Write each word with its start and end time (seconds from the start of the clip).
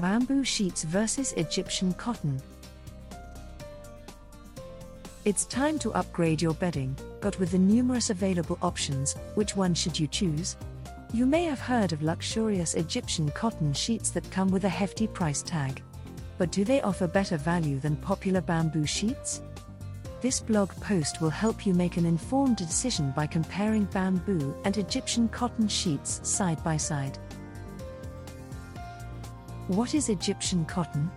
Bamboo 0.00 0.44
sheets 0.44 0.84
versus 0.84 1.32
Egyptian 1.38 1.94
cotton. 1.94 2.38
It's 5.24 5.46
time 5.46 5.78
to 5.78 5.94
upgrade 5.94 6.42
your 6.42 6.52
bedding, 6.52 6.94
but 7.22 7.38
with 7.38 7.52
the 7.52 7.58
numerous 7.58 8.10
available 8.10 8.58
options, 8.60 9.14
which 9.36 9.56
one 9.56 9.72
should 9.72 9.98
you 9.98 10.06
choose? 10.06 10.56
You 11.14 11.24
may 11.24 11.44
have 11.44 11.60
heard 11.60 11.94
of 11.94 12.02
luxurious 12.02 12.74
Egyptian 12.74 13.30
cotton 13.30 13.72
sheets 13.72 14.10
that 14.10 14.30
come 14.30 14.50
with 14.50 14.64
a 14.64 14.68
hefty 14.68 15.06
price 15.06 15.40
tag. 15.40 15.82
But 16.36 16.52
do 16.52 16.62
they 16.62 16.82
offer 16.82 17.06
better 17.06 17.38
value 17.38 17.80
than 17.80 17.96
popular 17.96 18.42
bamboo 18.42 18.84
sheets? 18.84 19.40
This 20.20 20.40
blog 20.40 20.72
post 20.82 21.22
will 21.22 21.30
help 21.30 21.64
you 21.64 21.72
make 21.72 21.96
an 21.96 22.04
informed 22.04 22.56
decision 22.58 23.14
by 23.16 23.26
comparing 23.26 23.84
bamboo 23.84 24.54
and 24.66 24.76
Egyptian 24.76 25.28
cotton 25.30 25.68
sheets 25.68 26.20
side 26.22 26.62
by 26.62 26.76
side. 26.76 27.18
What 29.68 29.96
is 29.96 30.10
Egyptian 30.10 30.64
cotton? 30.64 31.10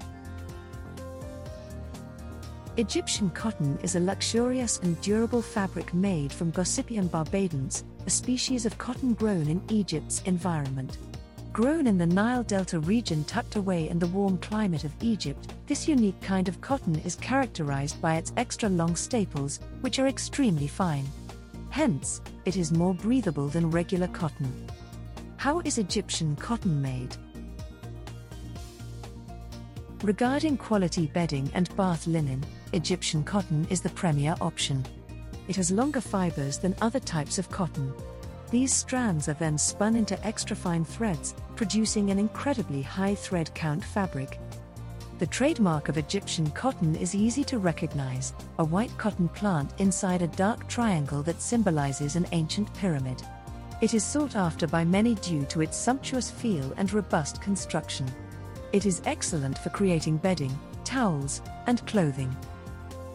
Egyptian 2.77 3.29
cotton 3.29 3.77
is 3.83 3.95
a 3.95 3.99
luxurious 3.99 4.79
and 4.79 4.99
durable 5.01 5.43
fabric 5.43 5.93
made 5.93 6.33
from 6.33 6.51
Gossypium 6.51 7.09
barbadense, 7.09 7.83
a 8.07 8.09
species 8.09 8.65
of 8.65 8.75
cotton 8.79 9.13
grown 9.13 9.47
in 9.47 9.61
Egypt's 9.69 10.23
environment. 10.25 10.97
Grown 11.53 11.85
in 11.85 11.99
the 11.99 12.07
Nile 12.07 12.41
Delta 12.41 12.79
region 12.79 13.23
tucked 13.25 13.55
away 13.55 13.87
in 13.87 13.99
the 13.99 14.07
warm 14.07 14.39
climate 14.39 14.83
of 14.83 14.95
Egypt, 14.99 15.53
this 15.67 15.87
unique 15.87 16.19
kind 16.19 16.47
of 16.47 16.59
cotton 16.59 16.95
is 17.01 17.13
characterized 17.17 18.01
by 18.01 18.15
its 18.15 18.33
extra 18.35 18.67
long 18.67 18.95
staples, 18.95 19.59
which 19.81 19.99
are 19.99 20.07
extremely 20.07 20.67
fine. 20.67 21.05
Hence, 21.69 22.19
it 22.45 22.57
is 22.57 22.71
more 22.71 22.95
breathable 22.95 23.49
than 23.49 23.69
regular 23.69 24.07
cotton. 24.07 24.51
How 25.37 25.59
is 25.59 25.77
Egyptian 25.77 26.35
cotton 26.35 26.81
made? 26.81 27.15
Regarding 30.03 30.55
quality 30.55 31.07
bedding 31.07 31.51
and 31.53 31.75
bath 31.75 32.07
linen, 32.07 32.41
Egyptian 32.71 33.21
cotton 33.21 33.67
is 33.69 33.81
the 33.81 33.89
premier 33.89 34.33
option. 34.39 34.85
It 35.49 35.57
has 35.57 35.71
longer 35.71 35.99
fibers 35.99 36.57
than 36.57 36.73
other 36.79 37.01
types 37.01 37.37
of 37.37 37.51
cotton. 37.51 37.93
These 38.49 38.73
strands 38.73 39.27
are 39.27 39.33
then 39.33 39.57
spun 39.57 39.97
into 39.97 40.25
extra 40.25 40.55
fine 40.55 40.85
threads, 40.85 41.35
producing 41.57 42.11
an 42.11 42.17
incredibly 42.17 42.81
high 42.81 43.13
thread 43.13 43.53
count 43.53 43.83
fabric. 43.83 44.39
The 45.17 45.27
trademark 45.27 45.89
of 45.89 45.97
Egyptian 45.97 46.49
cotton 46.51 46.95
is 46.95 47.13
easy 47.13 47.43
to 47.43 47.59
recognize 47.59 48.31
a 48.57 48.63
white 48.63 48.97
cotton 48.97 49.27
plant 49.27 49.73
inside 49.79 50.21
a 50.21 50.27
dark 50.27 50.65
triangle 50.69 51.23
that 51.23 51.41
symbolizes 51.41 52.15
an 52.15 52.25
ancient 52.31 52.73
pyramid. 52.75 53.21
It 53.81 53.93
is 53.93 54.05
sought 54.05 54.37
after 54.37 54.65
by 54.65 54.85
many 54.85 55.15
due 55.15 55.43
to 55.47 55.61
its 55.61 55.75
sumptuous 55.75 56.31
feel 56.31 56.73
and 56.77 56.93
robust 56.93 57.41
construction. 57.41 58.09
It 58.71 58.85
is 58.85 59.01
excellent 59.05 59.57
for 59.57 59.69
creating 59.69 60.17
bedding, 60.17 60.57
towels, 60.83 61.41
and 61.65 61.85
clothing. 61.87 62.35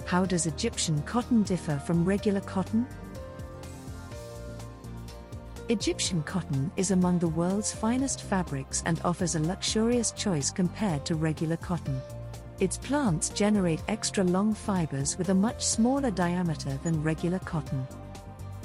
How 0.05 0.25
does 0.25 0.47
Egyptian 0.47 1.01
cotton 1.03 1.45
differ 1.45 1.79
from 1.79 2.05
regular 2.05 2.41
cotton? 2.41 2.87
Egyptian 5.69 6.23
cotton 6.25 6.73
is 6.77 6.91
among 6.91 7.21
the 7.21 7.29
world's 7.29 7.73
finest 7.73 8.23
fabrics 8.23 8.83
and 8.85 9.01
offers 9.05 9.37
a 9.37 9.41
luxurious 9.41 10.11
choice 10.11 10.51
compared 10.51 11.07
to 11.07 11.15
regular 11.15 11.57
cotton. 11.57 12.01
Its 12.59 12.77
plants 12.77 13.29
generate 13.29 13.81
extra 13.87 14.25
long 14.25 14.55
fibers 14.55 15.17
with 15.17 15.29
a 15.29 15.35
much 15.35 15.65
smaller 15.65 16.11
diameter 16.11 16.79
than 16.83 17.03
regular 17.03 17.39
cotton. 17.39 17.87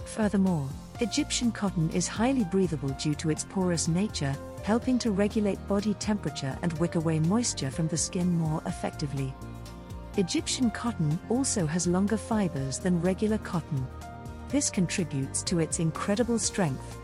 Furthermore, 0.05 0.67
Egyptian 1.01 1.51
cotton 1.51 1.89
is 1.91 2.07
highly 2.07 2.43
breathable 2.45 2.89
due 2.89 3.15
to 3.15 3.29
its 3.29 3.45
porous 3.45 3.87
nature, 3.87 4.35
helping 4.63 4.99
to 4.99 5.11
regulate 5.11 5.65
body 5.67 5.93
temperature 5.95 6.57
and 6.61 6.73
wick 6.73 6.95
away 6.95 7.19
moisture 7.19 7.71
from 7.71 7.87
the 7.87 7.97
skin 7.97 8.37
more 8.37 8.61
effectively. 8.65 9.33
Egyptian 10.17 10.69
cotton 10.71 11.19
also 11.29 11.65
has 11.65 11.87
longer 11.87 12.17
fibers 12.17 12.79
than 12.79 13.01
regular 13.01 13.37
cotton. 13.37 13.87
This 14.49 14.69
contributes 14.69 15.43
to 15.43 15.59
its 15.59 15.79
incredible 15.79 16.39
strength. 16.39 16.97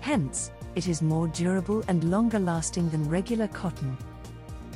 Hence, 0.00 0.50
it 0.74 0.88
is 0.88 1.02
more 1.02 1.28
durable 1.28 1.82
and 1.88 2.10
longer 2.10 2.38
lasting 2.38 2.90
than 2.90 3.08
regular 3.08 3.48
cotton. 3.48 3.96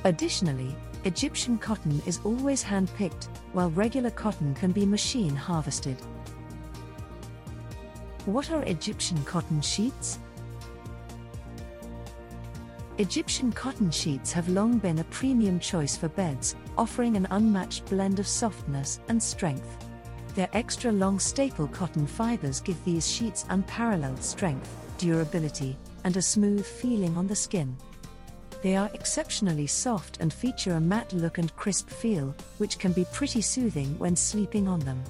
Additionally, 0.04 0.74
Egyptian 1.04 1.58
cotton 1.58 2.00
is 2.06 2.20
always 2.24 2.62
hand 2.62 2.88
picked, 2.94 3.28
while 3.52 3.70
regular 3.70 4.10
cotton 4.10 4.54
can 4.54 4.72
be 4.72 4.86
machine 4.86 5.34
harvested. 5.34 5.96
What 8.24 8.52
are 8.52 8.62
Egyptian 8.62 9.22
cotton 9.24 9.60
sheets? 9.60 10.20
Egyptian 12.98 13.50
cotton 13.52 13.90
sheets 13.90 14.32
have 14.32 14.50
long 14.50 14.76
been 14.76 14.98
a 14.98 15.04
premium 15.04 15.58
choice 15.58 15.96
for 15.96 16.08
beds, 16.08 16.54
offering 16.76 17.16
an 17.16 17.26
unmatched 17.30 17.86
blend 17.86 18.18
of 18.18 18.26
softness 18.26 19.00
and 19.08 19.22
strength. 19.22 19.78
Their 20.34 20.50
extra 20.52 20.92
long 20.92 21.18
staple 21.18 21.68
cotton 21.68 22.06
fibers 22.06 22.60
give 22.60 22.82
these 22.84 23.10
sheets 23.10 23.46
unparalleled 23.48 24.22
strength, 24.22 24.68
durability, 24.98 25.78
and 26.04 26.16
a 26.16 26.22
smooth 26.22 26.66
feeling 26.66 27.16
on 27.16 27.26
the 27.26 27.36
skin. 27.36 27.74
They 28.62 28.76
are 28.76 28.90
exceptionally 28.92 29.66
soft 29.66 30.18
and 30.20 30.32
feature 30.32 30.74
a 30.74 30.80
matte 30.80 31.14
look 31.14 31.38
and 31.38 31.54
crisp 31.56 31.88
feel, 31.88 32.34
which 32.58 32.78
can 32.78 32.92
be 32.92 33.06
pretty 33.12 33.40
soothing 33.40 33.98
when 33.98 34.14
sleeping 34.14 34.68
on 34.68 34.80
them. 34.80 35.02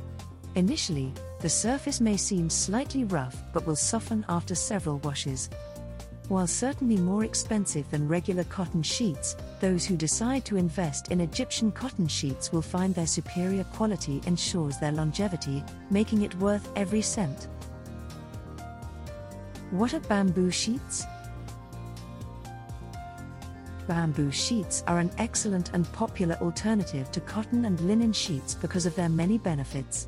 Initially, 0.55 1.13
the 1.41 1.49
surface 1.49 2.01
may 2.01 2.17
seem 2.17 2.49
slightly 2.49 3.05
rough 3.05 3.43
but 3.53 3.67
will 3.67 3.77
soften 3.77 4.25
after 4.29 4.55
several 4.55 4.99
washes. 4.99 5.51
While 6.29 6.47
certainly 6.47 6.97
more 6.97 7.25
expensive 7.25 7.91
than 7.91 8.09
regular 8.09 8.45
cotton 8.45 8.83
sheets, 8.83 9.37
those 9.61 9.85
who 9.85 9.97
decide 9.97 10.45
to 10.47 10.57
invest 10.57 11.11
in 11.11 11.21
Egyptian 11.21 11.71
cotton 11.73 12.09
sheets 12.09 12.53
will 12.53 12.63
find 12.63 12.95
their 12.95 13.07
superior 13.07 13.65
quality 13.65 14.23
ensures 14.27 14.79
their 14.79 14.93
longevity, 14.93 15.63
making 15.91 16.23
it 16.23 16.35
worth 16.37 16.69
every 16.77 17.03
cent. 17.03 17.49
What 19.73 19.95
are 19.95 20.01
bamboo 20.01 20.51
sheets? 20.51 21.05
Bamboo 23.89 24.31
sheets 24.31 24.85
are 24.87 25.01
an 25.01 25.11
excellent 25.19 25.71
and 25.75 25.91
popular 25.93 26.37
alternative 26.37 27.11
to 27.13 27.21
cotton 27.21 27.65
and 27.65 27.81
linen 27.81 28.13
sheets 28.13 28.55
because 28.55 28.87
of 28.87 28.95
their 28.95 29.09
many 29.09 29.39
benefits. 29.39 30.07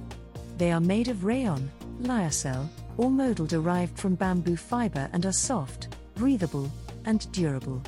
They 0.58 0.70
are 0.70 0.80
made 0.80 1.08
of 1.08 1.24
rayon, 1.24 1.70
lyocell, 2.00 2.68
or 2.96 3.10
modal 3.10 3.46
derived 3.46 3.98
from 3.98 4.14
bamboo 4.14 4.56
fiber 4.56 5.10
and 5.12 5.26
are 5.26 5.32
soft, 5.32 5.88
breathable, 6.14 6.70
and 7.04 7.30
durable. 7.32 7.82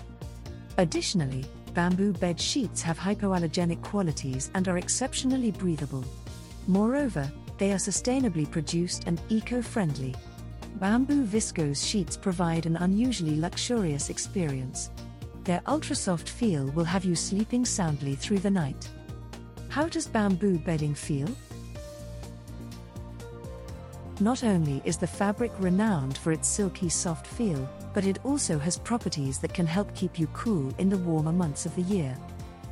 Additionally, 0.79 1.45
bamboo 1.75 2.13
bed 2.13 2.41
sheets 2.41 2.83
have 2.83 2.99
hypoallergenic 2.99 3.83
qualities 3.83 4.51
and 4.55 4.69
are 4.69 4.79
exceptionally 4.79 5.51
breathable. 5.51 6.05
Moreover, 6.67 7.31
they 7.59 7.73
are 7.73 7.77
sustainably 7.77 8.51
produced 8.51 9.05
and 9.07 9.21
eco 9.29 9.63
friendly. 9.63 10.15
Bamboo 10.81 11.25
viscose 11.25 11.87
sheets 11.87 12.17
provide 12.17 12.67
an 12.67 12.77
unusually 12.77 13.41
luxurious 13.41 14.11
experience. 14.11 14.91
Their 15.45 15.63
ultra 15.67 15.97
soft 15.97 16.29
feel 16.29 16.67
will 16.73 16.85
have 16.85 17.05
you 17.05 17.15
sleeping 17.15 17.65
soundly 17.65 18.15
through 18.15 18.41
the 18.41 18.51
night. 18.51 18.89
How 19.69 19.89
does 19.89 20.07
bamboo 20.07 20.59
bedding 20.59 20.95
feel? 20.95 21.29
Not 24.19 24.45
only 24.45 24.81
is 24.87 24.97
the 24.97 25.07
fabric 25.07 25.53
renowned 25.59 26.17
for 26.17 26.33
its 26.33 26.49
silky 26.49 26.89
soft 26.89 27.27
feel, 27.27 27.69
but 27.93 28.07
it 28.07 28.19
also 28.25 28.59
has 28.59 28.79
properties 28.79 29.39
that 29.41 29.53
can 29.53 29.67
help 29.67 29.95
keep 29.95 30.19
you 30.19 30.27
cool 30.29 30.73
in 30.79 30.89
the 30.89 30.97
warmer 30.97 31.33
months 31.33 31.67
of 31.67 31.75
the 31.77 31.83
year. 31.83 32.17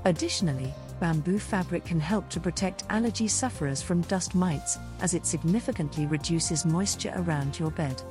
Additionally, 0.06 0.72
bamboo 1.00 1.38
fabric 1.38 1.84
can 1.84 2.00
help 2.00 2.31
to 2.31 2.41
protect 2.41 2.84
allergy 2.88 3.28
sufferers 3.28 3.82
from 3.82 4.00
dust 4.03 4.34
mites, 4.34 4.78
as 5.03 5.12
it 5.12 5.27
significantly 5.27 6.06
reduces 6.06 6.65
moisture 6.65 7.12
around 7.16 7.59
your 7.59 7.71
bed. 7.71 8.03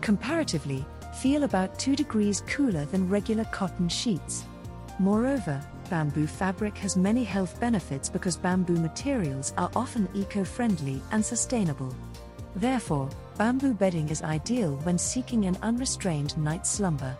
Comparatively, 0.00 0.84
feel 1.20 1.42
about 1.42 1.78
2 1.80 1.96
degrees 1.96 2.42
cooler 2.46 2.84
than 2.86 3.08
regular 3.08 3.44
cotton 3.46 3.88
sheets. 3.88 4.44
Moreover, 5.00 5.60
bamboo 5.90 6.28
fabric 6.28 6.78
has 6.78 6.96
many 6.96 7.24
health 7.24 7.58
benefits 7.58 8.08
because 8.08 8.36
bamboo 8.36 8.76
materials 8.76 9.52
are 9.58 9.70
often 9.74 10.08
eco 10.14 10.44
friendly 10.44 11.02
and 11.10 11.24
sustainable. 11.24 11.92
Therefore, 12.56 13.08
bamboo 13.38 13.74
bedding 13.74 14.08
is 14.10 14.22
ideal 14.22 14.76
when 14.82 14.98
seeking 14.98 15.46
an 15.46 15.56
unrestrained 15.62 16.36
night's 16.36 16.70
slumber. 16.70 17.16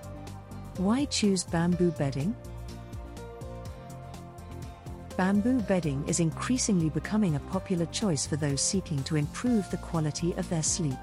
Why 0.77 1.07
choose 1.07 1.45
bamboo 1.45 1.91
bedding? 1.93 2.35
Bamboo 5.17 5.61
bedding 5.63 6.07
is 6.09 6.21
increasingly 6.21 6.91
becoming 6.91 7.37
a 7.37 7.41
popular 7.41 7.87
choice 7.87 8.27
for 8.27 8.37
those 8.37 8.61
seeking 8.61 9.03
to 9.05 9.17
improve 9.17 9.71
the 9.71 9.77
quality 9.79 10.33
of 10.35 10.49
their 10.49 10.63
sleep. 10.63 10.99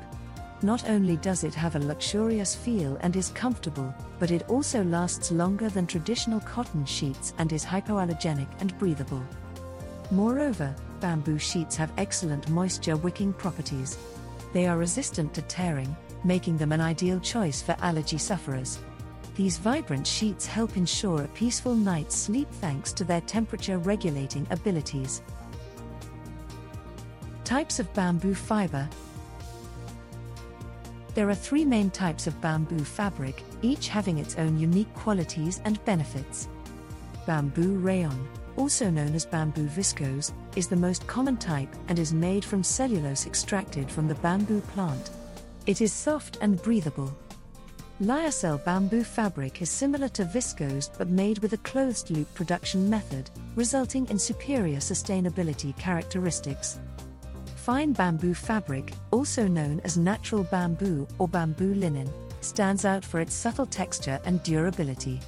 Not 0.62 0.90
only 0.90 1.16
does 1.18 1.44
it 1.44 1.56
have 1.56 1.76
a 1.76 1.80
luxurious 1.80 2.54
feel 2.54 2.98
and 3.02 3.16
is 3.16 3.30
comfortable, 3.30 3.94
but 4.20 4.32
it 4.32 4.50
also 4.50 4.84
lasts 4.84 5.32
longer 5.32 5.70
than 5.70 5.88
traditional 5.88 6.42
cotton 6.42 6.86
sheets 6.86 7.34
and 7.38 7.54
is 7.54 7.64
hypoallergenic 7.64 8.48
and 8.60 8.78
breathable. 8.78 9.24
Moreover, 10.12 10.76
bamboo 11.00 11.38
sheets 11.38 11.76
have 11.78 11.94
excellent 11.98 12.50
moisture 12.50 12.98
wicking 12.98 13.32
properties, 13.32 13.98
they 14.54 14.68
are 14.68 14.78
resistant 14.78 15.34
to 15.34 15.42
tearing, 15.44 15.96
making 16.24 16.58
them 16.58 16.72
an 16.72 16.82
ideal 16.82 17.20
choice 17.20 17.62
for 17.62 17.76
allergy 17.80 18.18
sufferers. 18.18 18.80
These 19.36 19.58
vibrant 19.58 20.06
sheets 20.06 20.46
help 20.46 20.76
ensure 20.76 21.24
a 21.24 21.28
peaceful 21.30 21.76
night's 21.76 22.16
sleep 22.16 22.50
thanks 22.60 22.92
to 22.94 23.04
their 23.04 23.22
temperature 23.22 23.78
regulating 23.78 24.46
abilities. 24.50 25.22
Types 27.46 27.80
of 27.80 27.92
bamboo 27.94 28.36
fiber 28.36 28.88
There 31.16 31.30
are 31.30 31.36
three 31.36 31.64
main 31.64 31.90
types 31.90 32.28
of 32.28 32.40
bamboo 32.42 32.84
fabric, 32.84 33.44
each 33.62 33.88
having 33.88 34.18
its 34.18 34.36
own 34.38 34.60
unique 34.60 34.94
qualities 34.94 35.62
and 35.64 35.84
benefits. 35.86 36.50
Bamboo 37.26 37.78
rayon, 37.80 38.28
also 38.60 38.90
known 38.90 39.16
as 39.16 39.26
bamboo 39.26 39.68
viscose, 39.68 40.34
is 40.56 40.68
the 40.68 40.76
most 40.76 41.08
common 41.08 41.38
type 41.38 41.74
and 41.88 41.98
is 41.98 42.14
made 42.14 42.44
from 42.44 42.62
cellulose 42.62 43.26
extracted 43.26 43.90
from 43.90 44.08
the 44.08 44.16
bamboo 44.16 44.62
plant. 44.74 45.12
It 45.66 45.82
is 45.82 45.94
soft 45.94 46.38
and 46.42 46.62
breathable. 46.62 47.16
Lyocell 48.02 48.64
bamboo 48.64 49.04
fabric 49.04 49.62
is 49.62 49.70
similar 49.70 50.10
to 50.10 50.26
viscose 50.26 50.90
but 50.98 51.10
made 51.10 51.40
with 51.40 51.54
a 51.54 51.58
closed 51.58 52.12
loop 52.12 52.34
production 52.34 52.90
method, 52.90 53.30
resulting 53.56 54.06
in 54.08 54.20
superior 54.20 54.78
sustainability 54.78 55.78
characteristics. 55.78 56.80
Fine 57.56 57.94
bamboo 57.94 58.34
fabric, 58.34 58.94
also 59.12 59.48
known 59.48 59.80
as 59.84 59.98
natural 59.98 60.44
bamboo 60.44 61.08
or 61.18 61.28
bamboo 61.28 61.74
linen, 61.76 62.10
stands 62.42 62.86
out 62.86 63.04
for 63.04 63.20
its 63.20 63.34
subtle 63.34 63.66
texture 63.66 64.20
and 64.26 64.42
durability. 64.44 65.20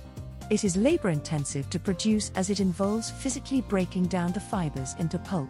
It 0.51 0.65
is 0.65 0.75
labor 0.75 1.07
intensive 1.07 1.69
to 1.69 1.79
produce 1.79 2.29
as 2.35 2.49
it 2.49 2.59
involves 2.59 3.09
physically 3.09 3.61
breaking 3.61 4.07
down 4.07 4.33
the 4.33 4.41
fibers 4.41 4.95
into 4.99 5.17
pulp. 5.17 5.49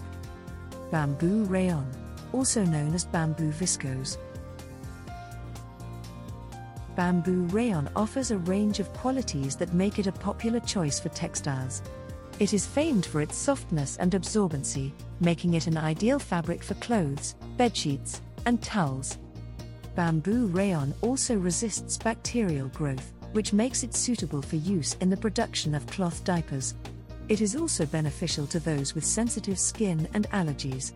Bamboo 0.92 1.46
rayon, 1.46 1.88
also 2.34 2.64
known 2.64 2.94
as 2.94 3.06
bamboo 3.06 3.52
viscose, 3.52 4.18
bamboo 6.96 7.48
rayon 7.48 7.90
offers 7.96 8.30
a 8.30 8.38
range 8.38 8.80
of 8.80 8.94
qualities 8.94 9.56
that 9.56 9.74
make 9.74 9.98
it 9.98 10.06
a 10.06 10.12
popular 10.12 10.60
choice 10.60 11.00
for 11.00 11.10
textiles. 11.10 11.82
It 12.38 12.54
is 12.54 12.68
famed 12.68 13.08
for 13.08 13.22
its 13.22 13.36
softness 13.36 13.98
and 13.98 14.12
absorbency, 14.12 14.92
making 15.20 15.56
it 15.56 15.66
an 15.66 15.78
ideal 15.78 16.20
fabric 16.20 16.62
for 16.62 16.76
clothes, 16.76 17.34
bedsheets, 17.58 18.20
and 18.46 18.62
towels. 18.62 19.18
Bamboo 19.96 20.46
rayon 20.46 20.94
also 21.02 21.36
resists 21.36 21.98
bacterial 21.98 22.68
growth, 22.68 23.14
which 23.34 23.54
makes 23.54 23.84
it 23.84 23.96
suitable 23.96 24.42
for 24.42 24.58
use 24.58 24.96
in 25.02 25.10
the 25.10 25.18
production 25.18 25.74
of 25.76 25.88
cloth 25.88 26.24
diapers. 26.24 26.76
It 27.30 27.42
is 27.42 27.56
also 27.56 27.86
beneficial 27.86 28.46
to 28.48 28.60
those 28.60 28.94
with 28.94 29.06
sensitive 29.06 29.58
skin 29.58 30.08
and 30.14 30.30
allergies. 30.32 30.92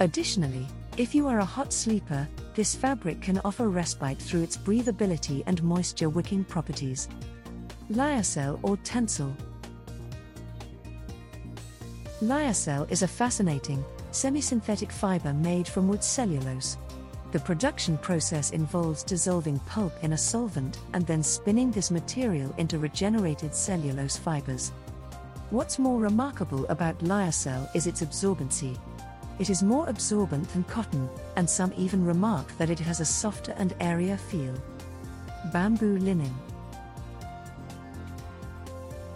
Additionally, 0.00 0.66
if 0.96 1.14
you 1.14 1.26
are 1.28 1.40
a 1.40 1.44
hot 1.44 1.72
sleeper, 1.72 2.28
this 2.54 2.74
fabric 2.74 3.20
can 3.20 3.40
offer 3.44 3.68
respite 3.68 4.18
through 4.18 4.42
its 4.42 4.56
breathability 4.56 5.42
and 5.46 5.62
moisture 5.62 6.08
wicking 6.08 6.44
properties. 6.44 7.08
Lyocell 7.90 8.58
or 8.62 8.76
Tencel 8.78 9.34
Lyocell 12.20 12.90
is 12.90 13.02
a 13.02 13.08
fascinating, 13.08 13.84
semi 14.10 14.40
synthetic 14.40 14.90
fiber 14.90 15.32
made 15.32 15.68
from 15.68 15.86
wood 15.86 16.02
cellulose. 16.02 16.76
The 17.32 17.40
production 17.40 17.98
process 17.98 18.50
involves 18.52 19.02
dissolving 19.02 19.58
pulp 19.60 19.92
in 20.02 20.14
a 20.14 20.18
solvent 20.18 20.78
and 20.94 21.06
then 21.06 21.22
spinning 21.22 21.70
this 21.70 21.90
material 21.90 22.54
into 22.58 22.78
regenerated 22.78 23.54
cellulose 23.54 24.16
fibers. 24.16 24.72
What's 25.50 25.78
more 25.78 26.00
remarkable 26.00 26.66
about 26.66 26.98
lyocell 26.98 27.68
is 27.74 27.86
its 27.86 28.02
absorbency, 28.02 28.78
it 29.38 29.50
is 29.50 29.62
more 29.62 29.88
absorbent 29.88 30.48
than 30.52 30.64
cotton, 30.64 31.08
and 31.36 31.48
some 31.48 31.72
even 31.76 32.04
remark 32.04 32.56
that 32.58 32.70
it 32.70 32.78
has 32.80 32.98
a 32.98 33.04
softer 33.04 33.54
and 33.56 33.72
airier 33.80 34.16
feel. 34.16 34.54
Bamboo 35.52 35.98
linen. 35.98 36.34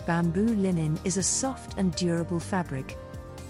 Bamboo 0.07 0.55
linen 0.55 0.99
is 1.05 1.17
a 1.17 1.23
soft 1.23 1.77
and 1.77 1.93
durable 1.97 2.39
fabric. 2.39 2.97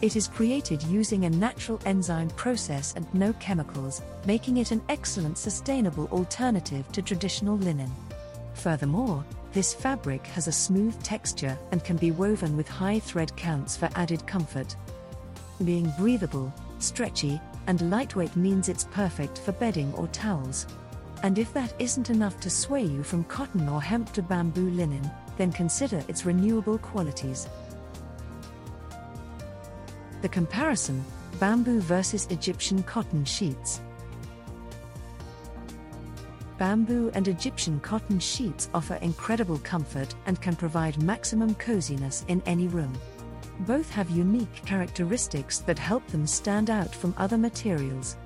It 0.03 0.17
is 0.17 0.27
created 0.27 0.83
using 0.83 1.25
a 1.25 1.31
natural 1.31 1.79
enzyme 1.87 2.29
process 2.31 2.93
and 2.97 3.07
no 3.15 3.33
chemicals, 3.35 4.03
making 4.27 4.57
it 4.57 4.73
an 4.73 4.83
excellent 4.89 5.39
sustainable 5.39 6.09
alternative 6.09 6.91
to 6.91 7.03
traditional 7.03 7.57
linen. 7.57 7.89
Furthermore, 8.55 9.25
this 9.53 9.73
fabric 9.73 10.27
has 10.27 10.49
a 10.49 10.53
smooth 10.53 11.01
texture 11.05 11.57
and 11.71 11.85
can 11.85 11.97
be 11.99 12.11
woven 12.11 12.57
with 12.57 12.67
high 12.67 12.99
thread 12.99 13.37
counts 13.37 13.77
for 13.77 13.89
added 13.95 14.27
comfort. 14.27 14.75
Being 15.65 15.93
breathable, 15.97 16.53
stretchy, 16.81 17.41
and 17.69 17.89
lightweight 17.89 18.35
means 18.35 18.69
it's 18.69 18.89
perfect 18.91 19.39
for 19.39 19.53
bedding 19.53 19.95
or 19.95 20.09
towels. 20.09 20.67
And 21.23 21.39
if 21.39 21.53
that 21.55 21.75
isn't 21.79 22.11
enough 22.11 22.41
to 22.41 22.51
sway 22.51 22.83
you 22.83 23.05
from 23.05 23.23
cotton 23.25 23.69
or 23.69 23.81
hemp 23.81 24.13
to 24.15 24.23
bamboo 24.23 24.71
linen, 24.71 25.09
then 25.37 25.53
consider 25.53 26.03
its 26.09 26.27
renewable 26.27 26.79
qualities. 26.79 27.49
The 30.23 30.29
comparison 30.29 31.05
Bamboo 31.41 31.81
versus 31.81 32.29
Egyptian 32.31 32.85
cotton 32.85 33.25
sheets. 33.25 33.81
Bamboo 36.59 37.11
and 37.15 37.27
Egyptian 37.27 37.81
cotton 37.81 38.21
sheets 38.21 38.71
offer 38.73 38.95
incredible 39.03 39.59
comfort 39.65 40.15
and 40.27 40.41
can 40.41 40.55
provide 40.55 41.03
maximum 41.03 41.57
coziness 41.57 42.25
in 42.29 42.41
any 42.47 42.69
room. 42.69 42.93
Both 43.67 43.91
have 43.91 44.11
unique 44.11 44.65
characteristics 44.65 45.59
that 45.59 45.79
help 45.79 46.07
them 46.07 46.25
stand 46.25 46.71
out 46.71 46.95
from 46.95 47.15
other 47.19 47.37
materials. 47.37 48.17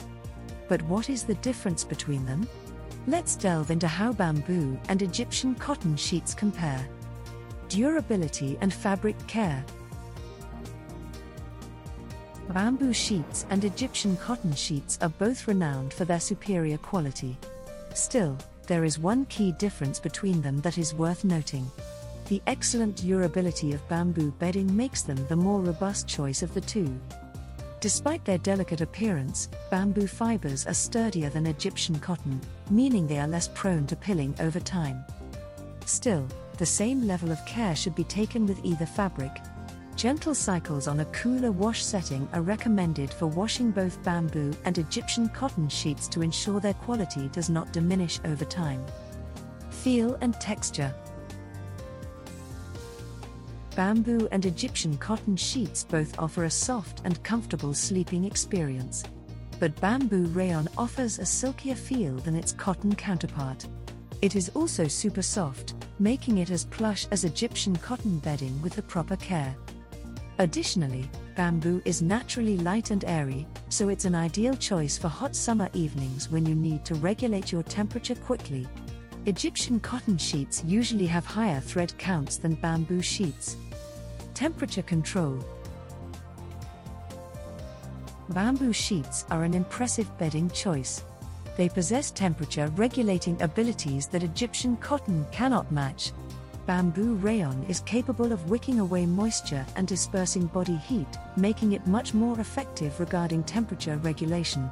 But 0.69 0.83
what 0.83 1.09
is 1.09 1.23
the 1.23 1.37
difference 1.37 1.83
between 1.83 2.27
them? 2.27 2.47
Let's 3.07 3.37
delve 3.37 3.71
into 3.71 3.89
how 3.89 4.13
bamboo 4.13 4.79
and 4.91 5.01
Egyptian 5.01 5.55
cotton 5.55 5.97
sheets 5.97 6.35
compare. 6.35 6.87
Durability 7.71 8.59
and 8.61 8.71
fabric 8.71 9.17
care. 9.27 9.65
Bamboo 12.53 12.93
sheets 12.93 13.45
and 13.51 13.65
Egyptian 13.65 14.17
cotton 14.17 14.55
sheets 14.55 14.99
are 15.03 15.09
both 15.09 15.49
renowned 15.49 15.93
for 15.93 16.05
their 16.05 16.21
superior 16.21 16.79
quality. 16.79 17.37
Still, 17.95 18.37
there 18.67 18.85
is 18.85 18.99
one 18.99 19.25
key 19.27 19.53
difference 19.53 19.99
between 19.99 20.41
them 20.43 20.61
that 20.61 20.79
is 20.79 20.95
worth 20.95 21.25
noting. 21.25 21.71
The 22.29 22.41
excellent 22.47 22.97
durability 22.97 23.73
of 23.73 23.87
bamboo 23.89 24.31
bedding 24.39 24.75
makes 24.77 25.03
them 25.03 25.27
the 25.29 25.37
more 25.37 25.61
robust 25.61 26.09
choice 26.09 26.43
of 26.43 26.55
the 26.55 26.61
two. 26.61 26.99
Despite 27.81 28.25
their 28.25 28.39
delicate 28.39 28.81
appearance, 28.81 29.49
bamboo 29.71 30.07
fibers 30.07 30.67
are 30.67 30.75
sturdier 30.75 31.29
than 31.31 31.47
Egyptian 31.47 31.99
cotton, 31.99 32.41
meaning 32.71 33.07
they 33.07 33.19
are 33.19 33.29
less 33.29 33.49
prone 33.55 33.87
to 33.89 33.97
pilling 33.97 34.35
over 34.41 34.61
time. 34.61 35.05
Still, 35.85 36.27
the 36.59 36.67
same 36.67 37.07
level 37.07 37.31
of 37.31 37.45
care 37.45 37.77
should 37.77 37.95
be 37.95 38.05
taken 38.05 38.47
with 38.47 38.65
either 38.65 38.87
fabric. 38.87 39.33
Gentle 39.97 40.35
cycles 40.35 40.89
on 40.89 41.01
a 41.01 41.07
cooler 41.07 41.51
wash 41.51 41.83
setting 41.83 42.29
are 42.35 42.43
recommended 42.43 43.11
for 43.11 43.29
washing 43.29 43.71
both 43.71 44.03
bamboo 44.03 44.53
and 44.67 44.77
Egyptian 44.77 45.27
cotton 45.31 45.71
sheets 45.71 46.07
to 46.09 46.21
ensure 46.21 46.61
their 46.61 46.75
quality 46.75 47.31
does 47.33 47.49
not 47.49 47.73
diminish 47.73 48.21
over 48.27 48.45
time. 48.45 48.85
Feel 49.71 50.19
and 50.21 50.35
texture 50.35 50.95
Bamboo 53.75 54.29
and 54.33 54.45
Egyptian 54.45 54.99
cotton 54.99 55.35
sheets 55.35 55.85
both 55.85 56.19
offer 56.19 56.45
a 56.45 56.51
soft 56.51 57.01
and 57.05 57.23
comfortable 57.23 57.73
sleeping 57.73 58.25
experience. 58.25 59.03
But 59.59 59.79
bamboo 59.81 60.27
rayon 60.27 60.69
offers 60.77 61.19
a 61.19 61.25
silkier 61.25 61.75
feel 61.75 62.17
than 62.17 62.37
its 62.37 62.53
cotton 62.53 62.95
counterpart. 62.95 63.67
It 64.21 64.37
is 64.37 64.51
also 64.51 64.89
super 64.89 65.23
soft, 65.23 65.73
making 65.99 66.39
it 66.39 66.51
as 66.51 66.67
plush 66.67 67.07
as 67.11 67.25
Egyptian 67.25 67.77
cotton 67.77 68.19
bedding 68.19 68.61
with 68.61 68.75
the 68.75 68.83
proper 68.83 69.17
care. 69.17 69.57
Additionally, 70.39 71.09
bamboo 71.35 71.81
is 71.85 72.03
naturally 72.03 72.59
light 72.59 72.91
and 72.91 73.05
airy, 73.07 73.47
so 73.69 73.89
it's 73.89 74.05
an 74.05 74.15
ideal 74.15 74.55
choice 74.55 74.99
for 74.99 75.09
hot 75.09 75.35
summer 75.35 75.69
evenings 75.73 76.31
when 76.31 76.45
you 76.45 76.55
need 76.55 76.85
to 76.85 76.95
regulate 76.97 77.53
your 77.53 77.63
temperature 77.63 78.15
quickly. 78.15 78.67
Egyptian 79.25 79.81
cotton 79.81 80.19
sheets 80.19 80.63
usually 80.65 81.07
have 81.07 81.25
higher 81.25 81.61
thread 81.61 81.97
counts 81.99 82.37
than 82.37 82.55
bamboo 82.55 83.03
sheets, 83.03 83.57
Temperature 84.37 84.83
control. 84.83 85.43
Bamboo 88.29 88.75
sheets 88.75 89.25
are 89.31 89.45
an 89.45 89.55
impressive 89.55 90.07
bedding 90.19 90.51
choice. 90.51 91.05
They 91.57 91.71
possess 91.71 92.11
temperature 92.11 92.71
regulating 92.77 93.41
abilities 93.41 94.09
that 94.09 94.23
Egyptian 94.23 94.77
cotton 94.77 95.25
cannot 95.33 95.73
match. 95.73 96.13
Bamboo 96.67 97.15
rayon 97.15 97.65
is 97.69 97.79
capable 97.79 98.33
of 98.33 98.51
wicking 98.51 98.81
away 98.81 99.07
moisture 99.07 99.65
and 99.77 99.87
dispersing 99.87 100.47
body 100.47 100.75
heat, 100.75 101.07
making 101.37 101.75
it 101.75 101.87
much 101.87 102.13
more 102.13 102.41
effective 102.41 102.99
regarding 102.99 103.45
temperature 103.45 103.99
regulation. 103.99 104.69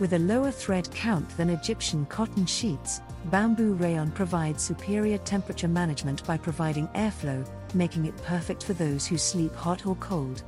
With 0.00 0.14
a 0.14 0.18
lower 0.18 0.50
thread 0.50 0.90
count 0.90 1.28
than 1.36 1.50
Egyptian 1.50 2.06
cotton 2.06 2.46
sheets, 2.46 3.02
bamboo 3.26 3.74
rayon 3.74 4.10
provides 4.10 4.62
superior 4.62 5.18
temperature 5.18 5.68
management 5.68 6.26
by 6.26 6.38
providing 6.38 6.88
airflow, 6.88 7.46
making 7.74 8.06
it 8.06 8.16
perfect 8.22 8.64
for 8.64 8.72
those 8.72 9.06
who 9.06 9.18
sleep 9.18 9.54
hot 9.54 9.84
or 9.84 9.96
cold. 9.96 10.42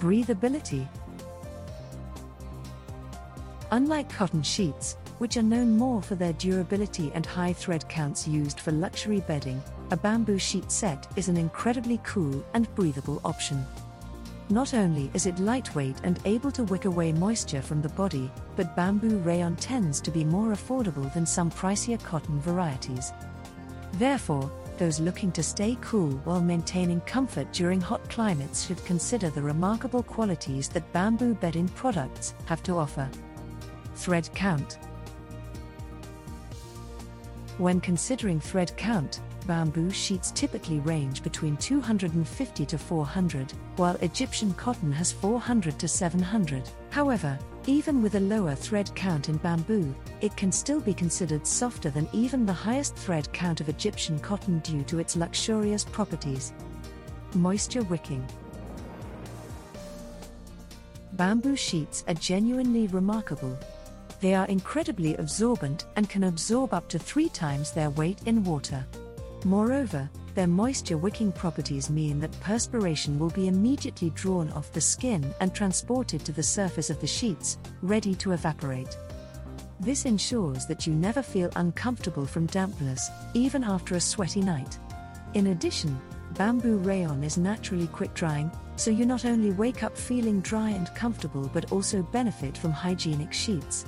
Breathability 0.00 0.88
Unlike 3.70 4.10
cotton 4.10 4.42
sheets, 4.42 4.96
which 5.18 5.36
are 5.36 5.42
known 5.42 5.76
more 5.76 6.02
for 6.02 6.14
their 6.14 6.32
durability 6.34 7.12
and 7.14 7.26
high 7.26 7.52
thread 7.52 7.88
counts 7.88 8.26
used 8.26 8.60
for 8.60 8.72
luxury 8.72 9.20
bedding, 9.20 9.62
a 9.90 9.96
bamboo 9.96 10.38
sheet 10.38 10.70
set 10.70 11.06
is 11.16 11.28
an 11.28 11.36
incredibly 11.36 12.00
cool 12.02 12.44
and 12.54 12.72
breathable 12.74 13.20
option. 13.24 13.64
Not 14.50 14.72
only 14.72 15.10
is 15.12 15.26
it 15.26 15.38
lightweight 15.38 15.96
and 16.04 16.18
able 16.24 16.50
to 16.52 16.64
wick 16.64 16.86
away 16.86 17.12
moisture 17.12 17.60
from 17.60 17.82
the 17.82 17.90
body, 17.90 18.30
but 18.56 18.74
bamboo 18.74 19.18
rayon 19.18 19.56
tends 19.56 20.00
to 20.00 20.10
be 20.10 20.24
more 20.24 20.52
affordable 20.52 21.12
than 21.12 21.26
some 21.26 21.50
pricier 21.50 22.02
cotton 22.02 22.40
varieties. 22.40 23.12
Therefore, 23.94 24.50
those 24.78 25.00
looking 25.00 25.32
to 25.32 25.42
stay 25.42 25.76
cool 25.80 26.12
while 26.24 26.40
maintaining 26.40 27.00
comfort 27.02 27.52
during 27.52 27.80
hot 27.80 28.08
climates 28.08 28.64
should 28.66 28.82
consider 28.84 29.28
the 29.28 29.42
remarkable 29.42 30.02
qualities 30.02 30.68
that 30.68 30.92
bamboo 30.92 31.34
bedding 31.34 31.68
products 31.70 32.34
have 32.46 32.62
to 32.62 32.76
offer. 32.76 33.08
Thread 33.96 34.30
count. 34.34 34.78
When 37.58 37.80
considering 37.80 38.38
thread 38.38 38.76
count, 38.76 39.20
bamboo 39.48 39.90
sheets 39.90 40.30
typically 40.30 40.78
range 40.78 41.24
between 41.24 41.56
250 41.56 42.64
to 42.64 42.78
400, 42.78 43.52
while 43.74 43.96
Egyptian 43.96 44.54
cotton 44.54 44.92
has 44.92 45.10
400 45.10 45.76
to 45.80 45.88
700. 45.88 46.70
However, 46.90 47.36
even 47.66 48.00
with 48.00 48.14
a 48.14 48.20
lower 48.20 48.54
thread 48.54 48.94
count 48.94 49.28
in 49.28 49.38
bamboo, 49.38 49.92
it 50.20 50.36
can 50.36 50.52
still 50.52 50.80
be 50.80 50.94
considered 50.94 51.44
softer 51.44 51.90
than 51.90 52.08
even 52.12 52.46
the 52.46 52.52
highest 52.52 52.94
thread 52.94 53.32
count 53.32 53.60
of 53.60 53.68
Egyptian 53.68 54.20
cotton 54.20 54.60
due 54.60 54.84
to 54.84 55.00
its 55.00 55.16
luxurious 55.16 55.84
properties. 55.84 56.52
Moisture 57.34 57.82
wicking. 57.82 58.24
Bamboo 61.14 61.56
sheets 61.56 62.04
are 62.06 62.14
genuinely 62.14 62.86
remarkable. 62.86 63.58
They 64.20 64.34
are 64.34 64.46
incredibly 64.46 65.14
absorbent 65.16 65.86
and 65.94 66.08
can 66.08 66.24
absorb 66.24 66.74
up 66.74 66.88
to 66.88 66.98
three 66.98 67.28
times 67.28 67.70
their 67.70 67.90
weight 67.90 68.18
in 68.26 68.42
water. 68.42 68.84
Moreover, 69.44 70.10
their 70.34 70.48
moisture 70.48 70.98
wicking 70.98 71.30
properties 71.30 71.88
mean 71.88 72.18
that 72.20 72.40
perspiration 72.40 73.18
will 73.18 73.30
be 73.30 73.46
immediately 73.46 74.10
drawn 74.10 74.50
off 74.52 74.72
the 74.72 74.80
skin 74.80 75.32
and 75.40 75.54
transported 75.54 76.24
to 76.24 76.32
the 76.32 76.42
surface 76.42 76.90
of 76.90 77.00
the 77.00 77.06
sheets, 77.06 77.58
ready 77.82 78.14
to 78.16 78.32
evaporate. 78.32 78.96
This 79.80 80.04
ensures 80.04 80.66
that 80.66 80.86
you 80.86 80.94
never 80.94 81.22
feel 81.22 81.50
uncomfortable 81.54 82.26
from 82.26 82.46
dampness, 82.46 83.10
even 83.34 83.62
after 83.62 83.94
a 83.94 84.00
sweaty 84.00 84.40
night. 84.40 84.78
In 85.34 85.48
addition, 85.48 86.00
bamboo 86.36 86.78
rayon 86.78 87.22
is 87.22 87.38
naturally 87.38 87.86
quick 87.86 88.12
drying, 88.14 88.50
so 88.74 88.90
you 88.90 89.06
not 89.06 89.24
only 89.24 89.52
wake 89.52 89.84
up 89.84 89.96
feeling 89.96 90.40
dry 90.40 90.70
and 90.70 90.92
comfortable 90.96 91.48
but 91.52 91.70
also 91.70 92.02
benefit 92.02 92.58
from 92.58 92.72
hygienic 92.72 93.32
sheets. 93.32 93.84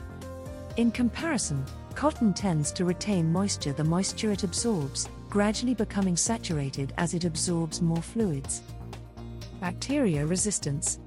In 0.77 0.91
comparison, 0.93 1.65
cotton 1.95 2.33
tends 2.33 2.71
to 2.73 2.85
retain 2.85 3.33
moisture 3.33 3.73
the 3.73 3.85
moisture 3.85 4.31
it 4.31 4.45
absorbs, 4.45 5.09
gradually 5.29 5.75
becoming 5.75 6.17
saturated 6.17 6.95
as 6.97 7.13
it 7.13 7.25
absorbs 7.25 7.83
more 7.83 8.01
fluids. 8.01 8.63
Bacteria 9.61 10.25
resistance. 10.25 11.01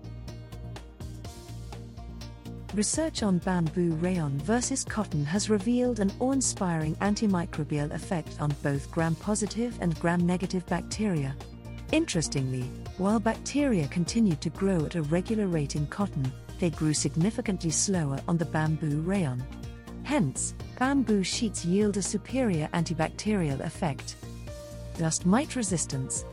Research 2.73 3.23
on 3.23 3.37
bamboo 3.37 3.93
rayon 3.95 4.37
versus 4.39 4.83
cotton 4.83 5.23
has 5.25 5.49
revealed 5.49 5.99
an 5.99 6.11
awe 6.19 6.31
inspiring 6.31 6.95
antimicrobial 6.95 7.91
effect 7.91 8.41
on 8.41 8.53
both 8.63 8.91
gram 8.91 9.15
positive 9.15 9.77
and 9.79 9.97
gram 9.99 10.25
negative 10.25 10.65
bacteria. 10.65 11.35
Interestingly, 11.91 12.63
while 12.97 13.19
bacteria 13.19 13.87
continued 13.87 14.41
to 14.41 14.49
grow 14.49 14.85
at 14.85 14.95
a 14.95 15.03
regular 15.03 15.47
rate 15.47 15.75
in 15.75 15.85
cotton, 15.87 16.31
they 16.63 16.69
grew 16.69 16.93
significantly 16.93 17.69
slower 17.69 18.17
on 18.25 18.37
the 18.37 18.45
bamboo 18.45 19.01
rayon. 19.01 19.43
Hence, 20.03 20.55
bamboo 20.79 21.21
sheets 21.21 21.65
yield 21.65 21.97
a 21.97 22.01
superior 22.01 22.69
antibacterial 22.73 23.59
effect. 23.59 24.15
Dust 24.97 25.25
mite 25.25 25.57
resistance. 25.57 26.23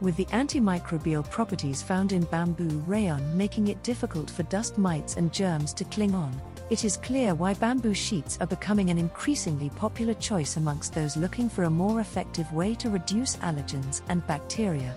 With 0.00 0.16
the 0.16 0.24
antimicrobial 0.32 1.28
properties 1.28 1.82
found 1.82 2.12
in 2.12 2.22
bamboo 2.22 2.82
rayon 2.86 3.36
making 3.36 3.68
it 3.68 3.82
difficult 3.82 4.30
for 4.30 4.44
dust 4.44 4.78
mites 4.78 5.18
and 5.18 5.30
germs 5.30 5.74
to 5.74 5.84
cling 5.84 6.14
on, 6.14 6.32
it 6.70 6.86
is 6.86 6.96
clear 6.96 7.34
why 7.34 7.52
bamboo 7.52 7.92
sheets 7.92 8.38
are 8.40 8.46
becoming 8.46 8.88
an 8.88 8.96
increasingly 8.96 9.68
popular 9.68 10.14
choice 10.14 10.56
amongst 10.56 10.94
those 10.94 11.14
looking 11.14 11.50
for 11.50 11.64
a 11.64 11.76
more 11.84 12.00
effective 12.00 12.50
way 12.54 12.74
to 12.76 12.88
reduce 12.88 13.36
allergens 13.36 14.00
and 14.08 14.26
bacteria. 14.26 14.94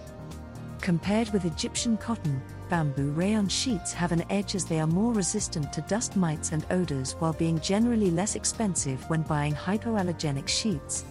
Compared 0.84 1.30
with 1.30 1.46
Egyptian 1.46 1.96
cotton, 1.96 2.42
bamboo 2.68 3.12
rayon 3.12 3.48
sheets 3.48 3.94
have 3.94 4.12
an 4.12 4.26
edge 4.30 4.54
as 4.54 4.66
they 4.66 4.82
are 4.82 4.86
more 4.86 5.14
resistant 5.14 5.72
to 5.72 5.80
dust 5.84 6.18
mites 6.18 6.52
and 6.52 6.66
odors 6.72 7.14
while 7.20 7.32
being 7.32 7.58
generally 7.62 8.12
less 8.12 8.36
expensive 8.36 9.02
when 9.10 9.22
buying 9.22 9.54
hypoallergenic 9.54 10.46
sheets. 10.46 11.06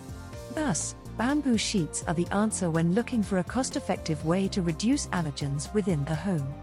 Thus, 0.55 0.95
bamboo 1.17 1.57
sheets 1.57 2.05
are 2.07 2.13
the 2.13 2.27
answer 2.33 2.69
when 2.71 2.95
looking 2.95 3.23
for 3.23 3.39
a 3.39 3.45
cost 3.45 3.77
effective 3.77 4.23
way 4.27 4.47
to 4.49 4.61
reduce 4.61 5.07
allergens 5.07 5.73
within 5.73 6.05
the 6.05 6.17
home. 6.17 6.55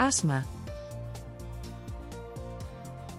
Asthma 0.00 0.42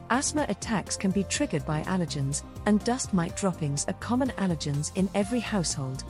Asthma 0.10 0.48
attacks 0.50 0.98
can 0.98 1.12
be 1.12 1.24
triggered 1.26 1.68
by 1.68 1.84
allergens, 1.84 2.42
and 2.66 2.84
dust 2.84 3.14
mite 3.14 3.38
droppings 3.38 3.86
are 3.88 3.94
common 4.00 4.30
allergens 4.40 4.92
in 4.96 5.08
every 5.14 5.40
household, 5.40 6.04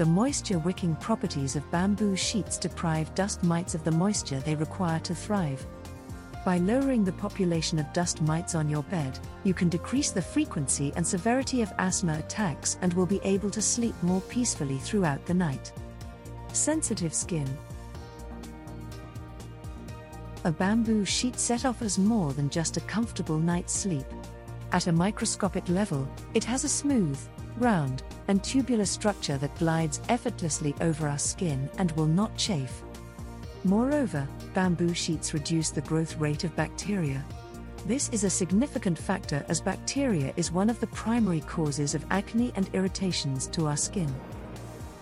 the 0.00 0.06
moisture 0.06 0.58
wicking 0.60 0.96
properties 0.96 1.56
of 1.56 1.70
bamboo 1.70 2.16
sheets 2.16 2.56
deprive 2.56 3.14
dust 3.14 3.44
mites 3.44 3.74
of 3.74 3.84
the 3.84 3.90
moisture 3.90 4.40
they 4.40 4.54
require 4.54 4.98
to 4.98 5.14
thrive. 5.14 5.66
By 6.42 6.56
lowering 6.56 7.04
the 7.04 7.12
population 7.12 7.78
of 7.78 7.92
dust 7.92 8.22
mites 8.22 8.54
on 8.54 8.70
your 8.70 8.82
bed, 8.84 9.18
you 9.44 9.52
can 9.52 9.68
decrease 9.68 10.10
the 10.10 10.22
frequency 10.22 10.90
and 10.96 11.06
severity 11.06 11.60
of 11.60 11.70
asthma 11.78 12.18
attacks 12.18 12.78
and 12.80 12.94
will 12.94 13.04
be 13.04 13.20
able 13.24 13.50
to 13.50 13.60
sleep 13.60 13.94
more 14.00 14.22
peacefully 14.22 14.78
throughout 14.78 15.26
the 15.26 15.34
night. 15.34 15.70
Sensitive 16.54 17.12
skin. 17.12 17.46
A 20.44 20.50
bamboo 20.50 21.04
sheet 21.04 21.38
set 21.38 21.66
offers 21.66 21.98
more 21.98 22.32
than 22.32 22.48
just 22.48 22.78
a 22.78 22.86
comfortable 22.88 23.38
night's 23.38 23.74
sleep. 23.74 24.06
At 24.72 24.86
a 24.86 24.92
microscopic 24.92 25.68
level, 25.68 26.08
it 26.32 26.44
has 26.44 26.64
a 26.64 26.70
smooth, 26.70 27.20
round, 27.60 28.02
and 28.28 28.42
tubular 28.42 28.84
structure 28.84 29.38
that 29.38 29.56
glides 29.58 30.00
effortlessly 30.08 30.74
over 30.80 31.08
our 31.08 31.18
skin 31.18 31.68
and 31.78 31.92
will 31.92 32.06
not 32.06 32.36
chafe. 32.36 32.82
Moreover, 33.64 34.26
bamboo 34.54 34.94
sheets 34.94 35.34
reduce 35.34 35.70
the 35.70 35.82
growth 35.82 36.16
rate 36.16 36.44
of 36.44 36.56
bacteria. 36.56 37.24
This 37.86 38.08
is 38.10 38.24
a 38.24 38.30
significant 38.30 38.98
factor 38.98 39.44
as 39.48 39.60
bacteria 39.60 40.32
is 40.36 40.52
one 40.52 40.70
of 40.70 40.80
the 40.80 40.86
primary 40.88 41.40
causes 41.40 41.94
of 41.94 42.04
acne 42.10 42.52
and 42.56 42.68
irritations 42.72 43.46
to 43.48 43.66
our 43.66 43.76
skin. 43.76 44.12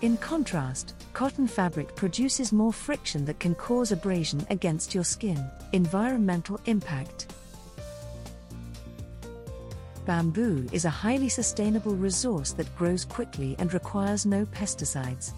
In 0.01 0.15
contrast, 0.17 0.95
cotton 1.13 1.45
fabric 1.45 1.93
produces 1.95 2.53
more 2.53 2.71
friction 2.71 3.25
that 3.25 3.39
can 3.39 3.53
cause 3.55 3.91
abrasion 3.91 4.45
against 4.49 4.95
your 4.95 5.03
skin. 5.03 5.43
Environmental 5.73 6.59
impact 6.65 7.33
Bamboo 10.09 10.67
is 10.71 10.85
a 10.85 10.89
highly 10.89 11.29
sustainable 11.29 11.93
resource 11.93 12.51
that 12.53 12.75
grows 12.75 13.05
quickly 13.05 13.55
and 13.59 13.71
requires 13.71 14.25
no 14.25 14.43
pesticides. 14.43 15.33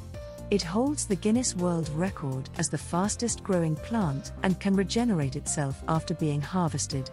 It 0.49 0.61
holds 0.61 1.05
the 1.05 1.17
Guinness 1.17 1.57
World 1.57 1.89
Record 1.89 2.49
as 2.57 2.69
the 2.69 2.77
fastest 2.77 3.43
growing 3.43 3.75
plant 3.75 4.31
and 4.43 4.57
can 4.61 4.73
regenerate 4.73 5.35
itself 5.35 5.83
after 5.89 6.13
being 6.13 6.39
harvested. 6.39 7.09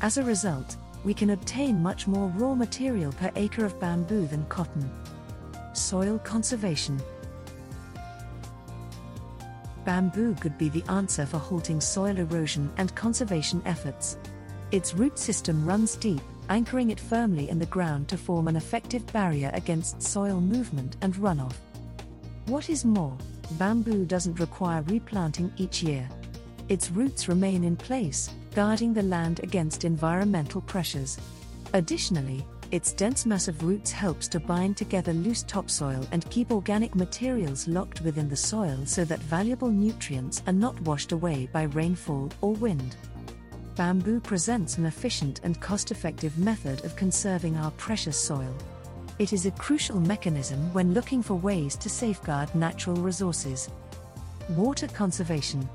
As 0.00 0.16
a 0.16 0.22
result, 0.22 0.78
we 1.04 1.12
can 1.12 1.28
obtain 1.28 1.82
much 1.82 2.06
more 2.06 2.28
raw 2.36 2.54
material 2.54 3.12
per 3.12 3.30
acre 3.36 3.66
of 3.66 3.78
bamboo 3.78 4.26
than 4.26 4.46
cotton. 4.46 4.90
Soil 5.74 6.18
conservation. 6.20 6.98
Bamboo 9.84 10.36
could 10.40 10.56
be 10.56 10.70
the 10.70 10.84
answer 10.88 11.26
for 11.26 11.36
halting 11.36 11.82
soil 11.82 12.16
erosion 12.16 12.72
and 12.78 12.94
conservation 12.94 13.60
efforts. 13.66 14.16
Its 14.72 14.94
root 14.94 15.18
system 15.18 15.66
runs 15.66 15.96
deep, 15.96 16.22
anchoring 16.48 16.90
it 16.90 17.00
firmly 17.00 17.48
in 17.48 17.58
the 17.58 17.66
ground 17.66 18.08
to 18.08 18.16
form 18.16 18.48
an 18.48 18.56
effective 18.56 19.06
barrier 19.12 19.50
against 19.54 20.02
soil 20.02 20.40
movement 20.40 20.96
and 21.02 21.14
runoff. 21.14 21.54
What 22.46 22.68
is 22.68 22.84
more, 22.84 23.16
bamboo 23.52 24.04
doesn't 24.04 24.40
require 24.40 24.82
replanting 24.82 25.52
each 25.56 25.82
year. 25.82 26.08
Its 26.68 26.90
roots 26.90 27.28
remain 27.28 27.64
in 27.64 27.76
place, 27.76 28.30
guarding 28.54 28.94
the 28.94 29.02
land 29.02 29.40
against 29.42 29.84
environmental 29.84 30.60
pressures. 30.60 31.18
Additionally, 31.72 32.44
its 32.70 32.92
dense 32.92 33.24
mass 33.26 33.48
of 33.48 33.62
roots 33.62 33.92
helps 33.92 34.26
to 34.28 34.40
bind 34.40 34.76
together 34.76 35.12
loose 35.12 35.42
topsoil 35.44 36.06
and 36.12 36.28
keep 36.30 36.50
organic 36.50 36.94
materials 36.94 37.68
locked 37.68 38.00
within 38.00 38.28
the 38.28 38.36
soil 38.36 38.78
so 38.84 39.04
that 39.04 39.20
valuable 39.20 39.70
nutrients 39.70 40.42
are 40.46 40.52
not 40.52 40.80
washed 40.82 41.12
away 41.12 41.48
by 41.52 41.62
rainfall 41.64 42.30
or 42.40 42.52
wind 42.54 42.96
bamboo 43.76 44.20
presents 44.20 44.78
an 44.78 44.86
efficient 44.86 45.40
and 45.42 45.60
cost 45.60 45.90
effective 45.90 46.38
method 46.38 46.84
of 46.84 46.96
conserving 46.96 47.56
our 47.56 47.70
precious 47.72 48.16
soil. 48.16 48.54
It 49.18 49.32
is 49.32 49.46
a 49.46 49.50
crucial 49.52 50.00
mechanism 50.00 50.72
when 50.72 50.94
looking 50.94 51.22
for 51.22 51.34
ways 51.34 51.76
to 51.76 51.88
safeguard 51.88 52.54
natural 52.54 52.96
resources. 52.96 53.68
Water 54.50 54.86
conservation. 54.88 55.68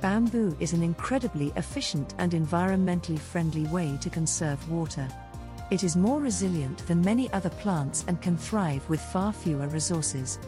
Bamboo 0.00 0.56
is 0.60 0.74
an 0.74 0.82
incredibly 0.82 1.52
efficient 1.56 2.14
and 2.18 2.32
environmentally 2.32 3.18
friendly 3.18 3.64
way 3.68 3.96
to 4.02 4.10
conserve 4.10 4.70
water. 4.70 5.08
It 5.70 5.82
is 5.82 5.96
more 5.96 6.20
resilient 6.20 6.86
than 6.86 7.00
many 7.00 7.32
other 7.32 7.48
plants 7.48 8.04
and 8.06 8.20
can 8.20 8.36
thrive 8.36 8.86
with 8.90 9.00
far 9.00 9.32
fewer 9.32 9.66
resources. 9.68 10.38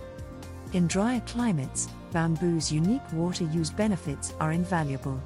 In 0.73 0.89
drier 0.89 1.21
climates, 1.27 1.89
bamboo's 2.13 2.73
unique 2.73 3.13
water 3.13 3.45
use 3.45 3.71
benefits 3.71 4.35
are 4.41 4.53
invaluable. 4.53 5.21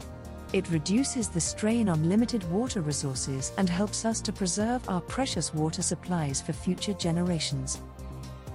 It 0.53 0.71
reduces 0.71 1.29
the 1.29 1.41
strain 1.41 1.89
on 1.89 2.09
limited 2.09 2.49
water 2.51 2.83
resources 2.83 3.53
and 3.57 3.69
helps 3.69 4.05
us 4.05 4.21
to 4.23 4.33
preserve 4.33 4.87
our 4.89 5.01
precious 5.01 5.55
water 5.55 5.83
supplies 5.83 6.43
for 6.43 6.53
future 6.53 6.93
generations. 6.93 7.81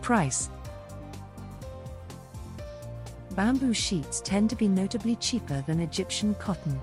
Price 0.01 0.49
Bamboo 3.31 3.73
sheets 3.73 4.21
tend 4.21 4.49
to 4.49 4.55
be 4.55 4.67
notably 4.67 5.15
cheaper 5.17 5.63
than 5.67 5.79
Egyptian 5.79 6.35
cotton. 6.35 6.79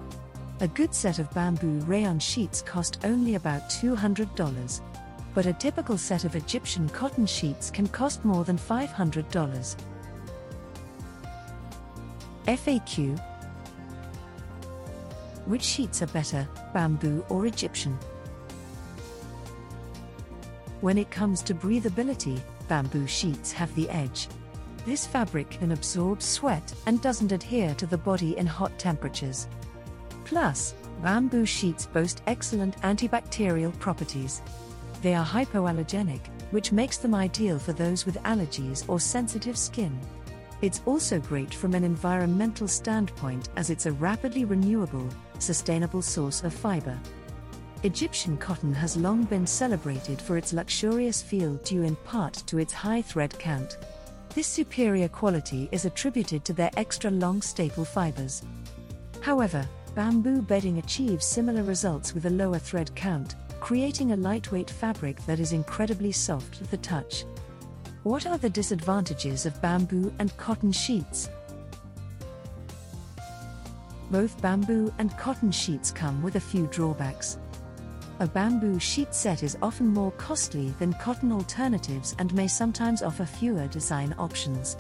A 0.61 0.68
good 0.68 0.94
set 0.94 1.18
of 1.18 1.32
bamboo 1.32 1.80
rayon 1.87 2.18
sheets 2.18 2.61
cost 2.61 2.99
only 3.04 3.37
about 3.37 3.71
$200. 3.71 4.80
But 5.35 5.47
a 5.47 5.52
typical 5.52 5.97
set 5.97 6.25
of 6.25 6.37
Egyptian 6.37 6.88
cotton 6.90 7.25
sheets 7.25 7.71
can 7.71 7.88
cost 7.88 8.25
more 8.25 8.44
than 8.44 8.59
$500. 8.59 9.76
FAQ 12.46 13.22
Which 15.46 15.62
sheets 15.62 16.02
are 16.02 16.08
better, 16.08 16.49
bamboo 16.75 17.25
or 17.28 17.46
Egyptian? 17.46 17.96
When 20.80 20.99
it 20.99 21.11
comes 21.12 21.40
to 21.42 21.54
breathability, 21.54 22.40
bamboo 22.66 23.06
sheets 23.06 23.52
have 23.52 23.72
the 23.76 23.88
edge. 23.90 24.26
This 24.84 25.06
fabric 25.06 25.50
can 25.50 25.70
absorb 25.70 26.20
sweat 26.20 26.75
and 26.87 27.00
doesn't 27.00 27.30
adhere 27.30 27.76
to 27.76 27.87
the 27.87 27.99
body 27.99 28.37
in 28.37 28.46
hot 28.49 28.76
temperatures. 28.76 29.46
Plus, 30.25 30.75
bamboo 31.00 31.46
sheets 31.46 31.87
boast 31.87 32.22
excellent 32.26 32.76
antibacterial 32.80 33.78
properties. 33.78 34.42
They 35.00 35.14
are 35.14 35.25
hypoallergenic, 35.25 36.26
which 36.50 36.72
makes 36.72 36.99
them 36.99 37.14
ideal 37.14 37.61
for 37.61 37.72
those 37.72 38.04
with 38.04 38.16
allergies 38.25 38.84
or 38.88 38.99
sensitive 38.99 39.56
skin. 39.56 39.96
It's 40.62 40.81
also 40.87 41.19
great 41.19 41.52
from 41.52 41.75
an 41.75 41.83
environmental 41.83 42.69
standpoint 42.69 43.49
as 43.57 43.69
it's 43.69 43.87
a 43.87 43.92
rapidly 43.92 44.45
renewable, 44.45 45.09
sustainable 45.40 46.02
source 46.02 46.45
of 46.45 46.54
fiber. 46.54 46.97
Egyptian 47.83 48.37
cotton 48.37 48.73
has 48.73 48.97
long 48.97 49.25
been 49.25 49.45
celebrated 49.45 50.23
for 50.23 50.37
its 50.37 50.52
luxurious 50.52 51.21
feel 51.21 51.54
due 51.64 51.83
in 51.83 51.97
part 51.97 52.35
to 52.47 52.59
its 52.59 52.73
high 52.73 53.02
thread 53.02 53.37
count. 53.40 53.76
This 54.37 54.47
superior 54.47 55.09
quality 55.09 55.69
is 55.73 55.85
attributed 55.85 56.45
to 56.45 56.52
their 56.52 56.71
extra 56.76 57.11
long 57.11 57.42
staple 57.42 57.85
fibers. 57.85 58.42
However, 59.21 59.69
bamboo 59.97 60.42
bedding 60.42 60.78
achieves 60.78 61.26
similar 61.26 61.64
results 61.64 62.14
with 62.14 62.26
a 62.26 62.31
lower 62.31 62.61
thread 62.61 62.95
count, 62.95 63.35
creating 63.59 64.12
a 64.12 64.16
lightweight 64.16 64.71
fabric 64.71 65.26
that 65.26 65.40
is 65.40 65.52
incredibly 65.52 66.12
soft 66.12 66.54
to 66.59 66.64
the 66.71 66.76
touch. 66.76 67.25
What 68.04 68.26
are 68.26 68.37
the 68.37 68.50
disadvantages 68.50 69.47
of 69.47 69.62
bamboo 69.62 70.12
and 70.18 70.37
cotton 70.37 70.73
sheets? 70.73 71.30
Both 74.11 74.42
bamboo 74.42 74.92
and 74.99 75.16
cotton 75.16 75.52
sheets 75.52 75.92
come 75.92 76.21
with 76.21 76.35
a 76.35 76.40
few 76.40 76.66
drawbacks. 76.66 77.38
A 78.18 78.26
bamboo 78.26 78.80
sheet 78.80 79.14
set 79.14 79.44
is 79.44 79.56
often 79.62 79.87
more 79.87 80.11
costly 80.12 80.75
than 80.80 80.94
cotton 80.94 81.30
alternatives 81.30 82.16
and 82.18 82.35
may 82.35 82.49
sometimes 82.49 83.04
offer 83.04 83.25
fewer 83.25 83.68
design 83.68 84.16
options. 84.18 84.76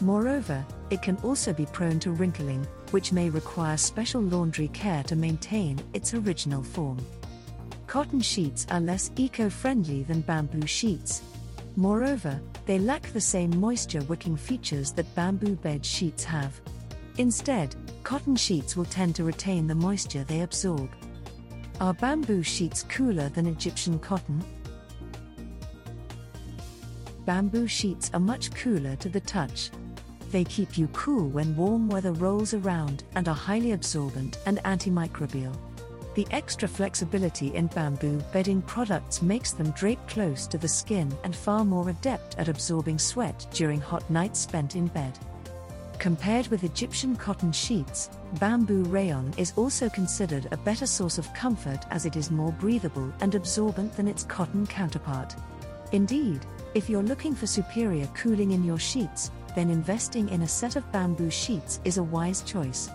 Moreover, 0.00 0.64
it 0.88 1.02
can 1.02 1.18
also 1.18 1.52
be 1.52 1.66
prone 1.66 2.00
to 2.00 2.10
wrinkling, 2.10 2.66
which 2.90 3.12
may 3.12 3.28
require 3.28 3.76
special 3.76 4.22
laundry 4.22 4.68
care 4.68 5.02
to 5.04 5.14
maintain 5.14 5.78
its 5.92 6.14
original 6.14 6.62
form. 6.62 7.04
Cotton 7.86 8.22
sheets 8.22 8.66
are 8.70 8.80
less 8.80 9.10
eco 9.16 9.50
friendly 9.50 10.04
than 10.04 10.22
bamboo 10.22 10.66
sheets. 10.66 11.20
Moreover, 11.76 12.40
they 12.66 12.78
lack 12.78 13.02
the 13.12 13.20
same 13.20 13.58
moisture 13.58 14.02
wicking 14.02 14.36
features 14.36 14.92
that 14.92 15.14
bamboo 15.14 15.56
bed 15.56 15.84
sheets 15.84 16.22
have. 16.24 16.60
Instead, 17.18 17.74
cotton 18.02 18.36
sheets 18.36 18.76
will 18.76 18.84
tend 18.84 19.14
to 19.16 19.24
retain 19.24 19.66
the 19.66 19.74
moisture 19.74 20.24
they 20.24 20.42
absorb. 20.42 20.90
Are 21.80 21.94
bamboo 21.94 22.42
sheets 22.42 22.82
cooler 22.84 23.28
than 23.30 23.46
Egyptian 23.46 23.98
cotton? 23.98 24.44
Bamboo 27.24 27.66
sheets 27.66 28.10
are 28.12 28.20
much 28.20 28.52
cooler 28.54 28.96
to 28.96 29.08
the 29.08 29.20
touch. 29.20 29.70
They 30.30 30.44
keep 30.44 30.76
you 30.76 30.88
cool 30.88 31.28
when 31.28 31.56
warm 31.56 31.88
weather 31.88 32.12
rolls 32.12 32.54
around 32.54 33.04
and 33.14 33.28
are 33.28 33.34
highly 33.34 33.72
absorbent 33.72 34.38
and 34.46 34.58
antimicrobial. 34.58 35.56
The 36.14 36.26
extra 36.30 36.68
flexibility 36.68 37.54
in 37.54 37.68
bamboo 37.68 38.22
bedding 38.34 38.60
products 38.62 39.22
makes 39.22 39.52
them 39.52 39.70
drape 39.70 40.06
close 40.08 40.46
to 40.48 40.58
the 40.58 40.68
skin 40.68 41.10
and 41.24 41.34
far 41.34 41.64
more 41.64 41.88
adept 41.88 42.38
at 42.38 42.48
absorbing 42.48 42.98
sweat 42.98 43.46
during 43.52 43.80
hot 43.80 44.08
nights 44.10 44.40
spent 44.40 44.76
in 44.76 44.88
bed. 44.88 45.18
Compared 45.98 46.48
with 46.48 46.64
Egyptian 46.64 47.16
cotton 47.16 47.50
sheets, 47.50 48.10
bamboo 48.40 48.82
rayon 48.84 49.32
is 49.38 49.54
also 49.56 49.88
considered 49.88 50.48
a 50.50 50.56
better 50.58 50.84
source 50.84 51.16
of 51.16 51.32
comfort 51.32 51.78
as 51.90 52.04
it 52.04 52.16
is 52.16 52.30
more 52.30 52.52
breathable 52.52 53.10
and 53.20 53.34
absorbent 53.34 53.96
than 53.96 54.08
its 54.08 54.24
cotton 54.24 54.66
counterpart. 54.66 55.34
Indeed, 55.92 56.40
if 56.74 56.90
you're 56.90 57.02
looking 57.02 57.34
for 57.34 57.46
superior 57.46 58.06
cooling 58.14 58.50
in 58.50 58.64
your 58.64 58.78
sheets, 58.78 59.30
then 59.54 59.70
investing 59.70 60.28
in 60.28 60.42
a 60.42 60.48
set 60.48 60.76
of 60.76 60.90
bamboo 60.92 61.30
sheets 61.30 61.80
is 61.84 61.96
a 61.96 62.02
wise 62.02 62.42
choice. 62.42 62.90